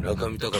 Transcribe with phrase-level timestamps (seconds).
[0.00, 0.56] 村上隆の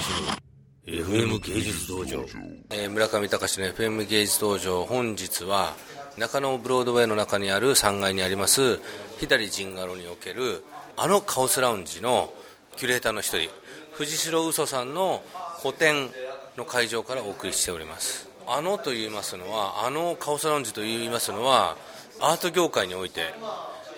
[0.87, 2.27] FM 芸術道場、
[2.69, 4.85] えー、村上隆の FM 芸術道場。
[4.85, 5.73] 本日は
[6.19, 8.79] 中野ブロードウェイの中にある3階にあります
[9.19, 10.63] 左陣ガロにおける
[10.99, 12.31] あのカオスラウンジの
[12.77, 13.49] キュレーターの一人
[13.93, 15.23] 藤代嘘さんの
[15.63, 16.11] 個展
[16.59, 18.29] の会場からお送りしております。
[18.47, 21.79] あのと言いますのはあのカオスラウンジと言いますのは
[22.21, 23.33] アート業界において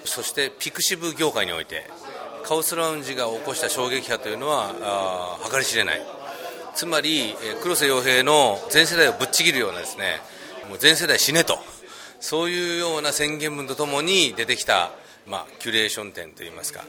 [0.05, 1.91] そしてピクシブ業界において
[2.45, 6.03] カオスラウンジが起こした衝撃波というのは計り知れない。
[6.75, 10.21] つまり黒瀬洋平の全世代をぶっちぎるようなですね
[10.69, 11.59] もう全世代死ねと。
[12.21, 14.93] そういうような宣言文とともに出てきた、
[15.27, 16.85] まあ、キュレーション展といいますか。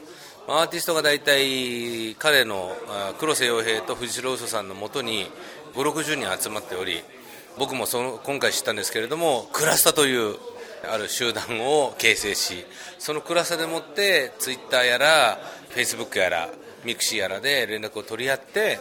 [0.46, 2.72] アーティストが大体彼の
[3.18, 5.26] 黒瀬洋平と藤代嘘さんのもとに
[5.74, 7.02] 560人集まっており
[7.58, 10.36] 僕もその今回知ったんですけれどもクラスタという
[10.84, 12.66] ある集団を形成し
[12.98, 15.38] その暗さでもってツイッターやら
[15.70, 16.48] フェイスブックやら
[16.84, 18.78] ミクシーやらで連絡を取り合って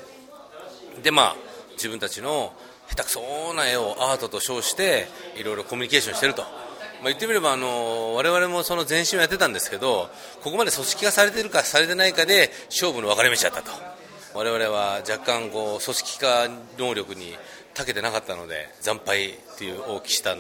[1.02, 1.36] でまあ
[1.74, 2.54] 自分たちの
[2.90, 10.10] 下手くそな絵をアートと称していろいろコミュニケーションしてると、まあ、言ってみればあの我々もその前身をやってたんですけど
[10.44, 13.94] ここまで組織化されてるかされてないかで勝負の分かれ道だったと。
[14.36, 17.38] 我々は若干こう組織化能力に
[17.76, 20.36] 長けてなかったので惨敗という大きした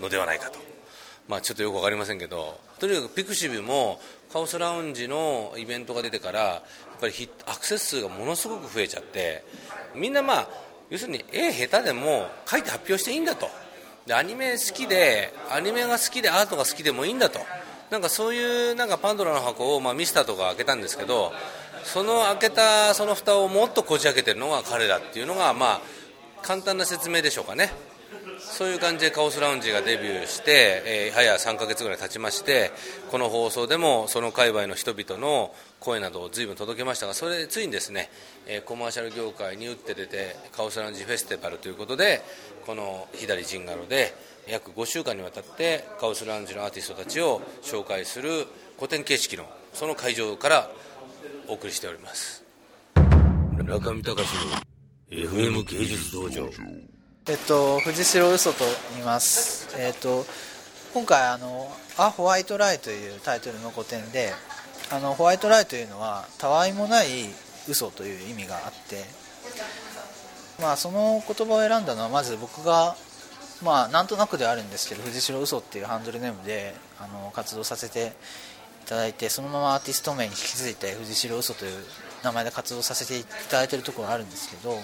[0.00, 0.67] のではないかと。
[1.28, 4.00] まあ、ちょっとよく分かりませんけどとにかくピクシブも
[4.32, 6.62] カオスラウンジのイベントが出てからや
[6.96, 7.12] っぱり
[7.46, 9.44] アクセス数がものすごく増えちゃって
[9.94, 10.48] みんなまあ
[10.90, 13.48] 要するに絵下手でも書いて発表していいんだと。
[14.06, 17.40] でアニメ好きでアニメが好きでアートが好きでもいいんだと。
[17.90, 21.32] なんかそういうなんかパンドラの箱を、まあ、ミスターとか開けたんですけど
[21.84, 25.80] その開けたその蓋をもっとこじ開けてるのが彼だっていうのがまあ
[26.42, 27.70] 簡単な説明でしょうかね。
[28.38, 32.70] そういう感じでカオスラウンジがデビューして、えー、早3か月ぐらい経ちまして
[33.10, 38.10] この放送でもその界隈の人々の声などを随分届けましたがそれついにですね、
[38.46, 42.22] えー、コマーシャル業界に打って出てカオスラウンジフェスティバルということで
[42.66, 44.14] この左陣ガロで
[44.48, 50.70] 約5週間にわたってカオスラウンジのアーティストたちを紹介する古典形式のその会場から
[51.48, 52.44] お送りしております。
[53.64, 54.68] 中見隆の
[55.10, 56.48] FM 芸術道場。
[57.30, 59.68] えっと、藤代嘘と言います。
[59.78, 60.24] えっと、
[60.94, 64.32] 今回あの、ア・ホワイト・ライというタイトルの古典で、
[64.90, 67.08] あの、ホワイト・ライというのは、たわいもない
[67.68, 69.04] 嘘という意味があって、
[70.58, 72.96] まあ、その言葉を選んだのは、まず僕が、
[73.62, 78.14] まあ、なんとなくではあるんですけど、藤代嘘っていうハンドルネームで、あの、活動させて
[78.86, 81.84] いただいて、そのままアーティスト名に引き継いで、藤代嘘という
[82.22, 84.80] 名前で活動させていただいているところがあるんですけど、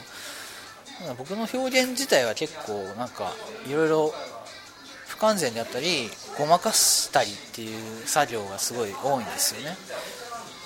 [1.18, 3.32] 僕の表現自体は結構なんか
[3.68, 4.14] いろいろ
[5.06, 9.76] 不完全であったりごまかしたりっていう作業がすごい多いんですよね。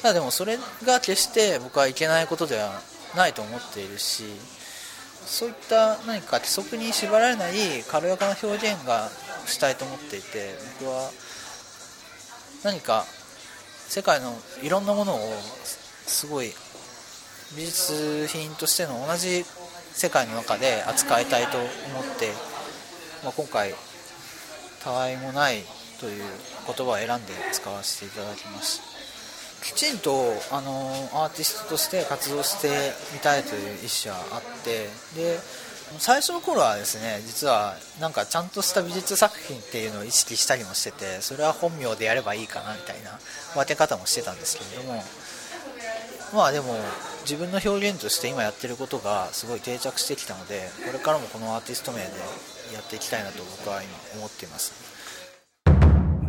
[0.02, 2.80] ただでもそれが決して僕はいけないことでは
[3.16, 4.24] ないと思っているし
[5.26, 7.52] そういった何か規則に縛られない
[7.88, 9.08] 軽やかな表現が
[9.46, 11.10] したいと思っていて僕は
[12.64, 13.04] 何か
[13.88, 15.18] 世界のいろんなものを
[16.06, 16.52] すごい
[17.56, 19.44] 美術品としての同じ
[19.92, 21.68] 世界の中で扱いたいと思っ
[22.18, 22.32] て、
[23.24, 23.74] まあ、今回
[24.82, 25.62] たわいもない
[26.00, 26.22] という
[26.66, 28.98] 言葉を選んで使わせていただきます。
[29.62, 32.68] きちんとあのアーティストとして活動して
[33.12, 35.38] みたいという意思はあってで
[35.98, 43.18] 最初の頃はですね実はなんかちゃんとした美術作品っていうのを意識したりもしててそれは本名でやればいいかなみたいな
[43.54, 45.02] 分け方もしてたんですけれども
[46.34, 46.74] まあでも
[47.22, 52.04] 自分の表現として今やってることがすごい定着してきたのでこれからもこのアーティスト名で
[52.74, 54.72] やっていきたいなと僕は今思っています。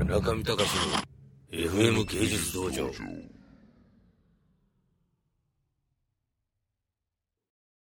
[0.05, 1.09] 中見隆の
[1.51, 2.89] FM 芸術道場。